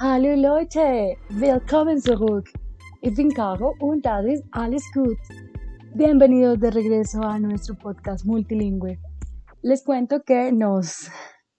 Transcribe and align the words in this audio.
Hallo 0.00 0.34
Leute, 0.34 1.16
willkommen 1.30 2.00
zurück. 2.00 2.50
Ich 3.00 3.14
bin 3.14 3.32
Caro 3.32 3.76
und 3.78 4.04
das 4.04 4.24
ist 4.26 4.44
alles 4.50 4.82
gut. 4.92 5.16
Bienvenidos 5.94 6.58
de 6.58 6.72
regreso 6.72 7.22
a 7.22 7.38
nuestro 7.38 7.76
podcast 7.76 8.26
multilingüe. 8.26 8.98
Les 9.62 9.84
cuento 9.84 10.24
que 10.24 10.50
nos, 10.50 11.08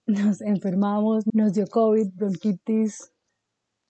nos 0.06 0.42
enfermamos, 0.42 1.24
nos 1.32 1.54
dio 1.54 1.66
COVID, 1.66 2.12
bronquitis, 2.14 3.10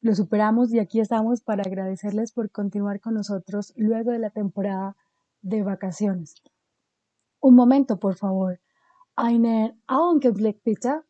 lo 0.01 0.15
superamos 0.15 0.73
y 0.73 0.79
aquí 0.79 1.01
estamos 1.01 1.41
para 1.41 1.65
agradecerles 1.65 2.31
por 2.31 2.53
continuar 2.53 3.01
con 3.01 3.15
nosotros 3.15 3.73
luego 3.75 4.13
de 4.13 4.21
la 4.21 4.31
temporada 4.31 4.97
de 5.43 5.65
vacaciones. 5.65 6.35
Un 7.41 7.57
momento, 7.57 7.99
por 7.99 8.15
favor. 8.15 8.61
Einen 9.17 9.83
Augenblick 9.89 10.63
bitte. 10.65 11.03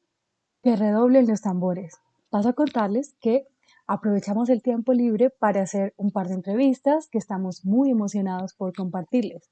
Que 0.63 0.75
redoblen 0.75 1.29
los 1.29 1.43
tambores 1.43 2.01
paso 2.37 2.51
a 2.51 2.53
contarles 2.53 3.17
que 3.19 3.47
aprovechamos 3.87 4.51
el 4.51 4.61
tiempo 4.61 4.93
libre 4.93 5.31
para 5.31 5.63
hacer 5.63 5.95
un 5.97 6.11
par 6.11 6.29
de 6.29 6.35
entrevistas 6.35 7.09
que 7.09 7.17
estamos 7.17 7.65
muy 7.65 7.91
emocionados 7.91 8.53
por 8.53 8.75
compartirles. 8.75 9.51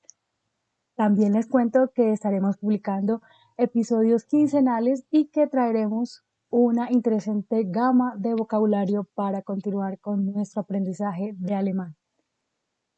También 0.94 1.32
les 1.32 1.46
cuento 1.46 1.92
que 1.94 2.12
estaremos 2.12 2.58
publicando 2.58 3.22
episodios 3.56 4.24
quincenales 4.26 5.06
y 5.10 5.28
que 5.28 5.46
traeremos 5.46 6.26
una 6.50 6.92
interesante 6.92 7.64
gama 7.64 8.16
de 8.18 8.34
vocabulario 8.34 9.04
para 9.14 9.40
continuar 9.40 9.98
con 9.98 10.26
nuestro 10.26 10.60
aprendizaje 10.60 11.34
de 11.38 11.54
alemán. 11.54 11.96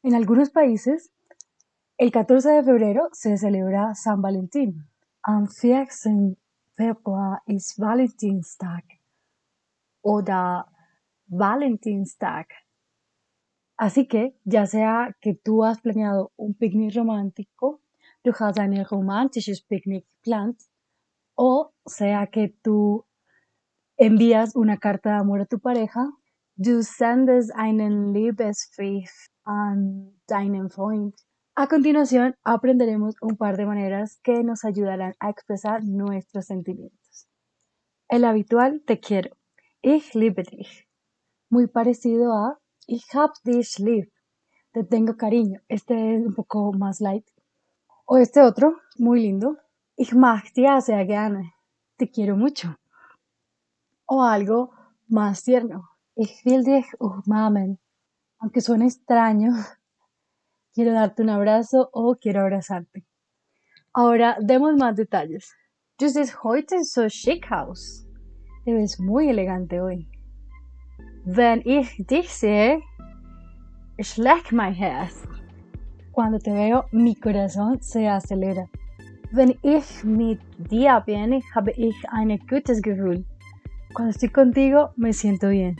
En 0.03 0.15
algunos 0.15 0.49
países, 0.49 1.13
el 1.97 2.11
14 2.11 2.49
de 2.49 2.63
febrero 2.63 3.07
se 3.13 3.37
celebra 3.37 3.95
San 3.95 4.21
Valentín. 4.21 4.85
Am 5.23 5.45
14. 5.45 6.35
Februar 6.75 7.41
ist 7.45 7.79
Valentinstag 7.79 8.96
oder 10.07 10.65
Valentinstag. 11.27 12.47
Así 13.77 14.07
que, 14.07 14.37
ya 14.45 14.65
sea 14.65 15.15
que 15.19 15.35
tú 15.35 15.65
has 15.65 15.81
planeado 15.81 16.31
un 16.37 16.53
picnic 16.53 16.95
romántico, 16.95 17.81
du 18.23 18.31
hast 18.31 18.57
ein 18.57 18.85
romantisches 18.85 19.61
Picknick 19.61 20.05
geplant, 20.23 20.57
o 21.35 21.73
sea 21.85 22.27
que 22.27 22.55
tú 22.63 23.05
envías 23.97 24.55
una 24.55 24.77
carta 24.77 25.11
de 25.11 25.17
amor 25.17 25.41
a 25.41 25.45
tu 25.45 25.59
pareja, 25.59 26.09
du 26.55 26.83
sendest 26.83 27.51
einen 27.55 28.13
Liebesbrief 28.13 29.11
an 29.43 30.13
deinen 30.27 30.69
Freund. 30.69 31.13
A 31.55 31.67
continuación, 31.67 32.35
aprenderemos 32.43 33.15
un 33.21 33.35
par 33.35 33.57
de 33.57 33.65
maneras 33.65 34.19
que 34.23 34.43
nos 34.43 34.63
ayudarán 34.63 35.15
a 35.19 35.29
expresar 35.29 35.83
nuestros 35.83 36.45
sentimientos. 36.45 37.27
El 38.07 38.23
habitual 38.23 38.81
te 38.85 38.99
quiero. 38.99 39.35
Ich 39.81 40.15
liebe 40.15 40.43
dich. 40.43 40.87
Muy 41.49 41.67
parecido 41.67 42.33
a 42.33 42.57
Ich 42.87 43.13
hab 43.13 43.33
dich 43.43 43.77
lieb. 43.79 44.11
Te 44.73 44.83
tengo 44.83 45.15
cariño. 45.15 45.61
Este 45.67 46.15
es 46.15 46.25
un 46.25 46.33
poco 46.33 46.73
más 46.73 46.99
light. 46.99 47.25
O 48.05 48.17
este 48.17 48.41
otro, 48.41 48.75
muy 48.97 49.21
lindo. 49.21 49.57
Ich 49.95 50.13
mag 50.13 50.43
dich 50.55 50.67
sehr 50.81 51.05
gerne. 51.05 51.53
Te 51.97 52.09
quiero 52.09 52.35
mucho. 52.35 52.75
O 54.05 54.23
algo 54.23 54.71
más 55.07 55.43
tierno. 55.43 55.89
Ich 56.15 56.43
will 56.45 56.63
dich 56.63 56.87
umarmen. 56.99 57.79
Aunque 58.39 58.61
suene 58.61 58.85
extraño, 58.85 59.51
quiero 60.73 60.93
darte 60.93 61.21
un 61.21 61.29
abrazo 61.29 61.89
o 61.91 62.15
quiero 62.15 62.41
abrazarte. 62.41 63.05
Ahora 63.93 64.37
demos 64.39 64.75
más 64.75 64.95
detalles. 64.95 65.53
Du 65.99 66.07
siehst 66.09 66.43
heute 66.43 66.83
so 66.83 67.09
schick 67.09 67.51
aus. 67.51 68.06
Te 68.67 68.73
ves 68.73 68.99
muy 68.99 69.29
elegante 69.29 69.79
hoy. 69.79 70.09
Wenn 71.23 71.61
ich 71.63 72.05
dich 72.05 72.27
sehe, 72.27 72.81
schlägt 73.97 74.51
mein 74.51 74.73
Herz. 74.73 75.25
Cuando 76.11 76.37
te 76.37 76.51
veo, 76.51 76.83
mi 76.91 77.15
corazón 77.15 77.81
se 77.81 78.09
acelera. 78.09 78.67
Wenn 79.31 79.55
ich 79.61 80.03
mit 80.03 80.41
dir 80.69 81.01
bin, 81.05 81.41
habe 81.55 81.71
ich 81.77 81.95
ein 82.11 82.37
gutes 82.49 82.81
Gefühl. 82.81 83.23
Cuando 83.93 84.09
estoy 84.09 84.27
contigo, 84.27 84.89
me 84.97 85.13
siento 85.13 85.47
bien. 85.47 85.77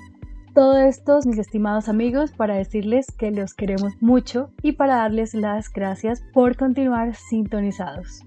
Todo 0.55 0.77
esto, 0.77 1.19
mis 1.25 1.39
estimados 1.39 1.89
amigos, 1.89 2.31
para 2.31 2.55
decirles 2.55 3.07
que 3.11 3.31
los 3.31 3.53
queremos 3.53 4.01
mucho 4.01 4.49
y 4.63 4.71
para 4.71 4.95
darles 4.95 5.33
las 5.33 5.69
gracias 5.73 6.23
por 6.31 6.55
continuar 6.55 7.15
sintonizados. 7.15 8.23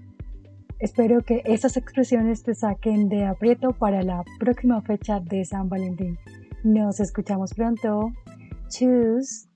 Espero 0.81 1.21
que 1.21 1.43
estas 1.45 1.77
expresiones 1.77 2.41
te 2.41 2.55
saquen 2.55 3.07
de 3.07 3.25
aprieto 3.25 3.71
para 3.71 4.01
la 4.01 4.23
próxima 4.39 4.81
fecha 4.81 5.19
de 5.19 5.45
San 5.45 5.69
Valentín. 5.69 6.17
Nos 6.63 6.99
escuchamos 6.99 7.53
pronto. 7.53 8.11
Tschüss. 8.67 9.50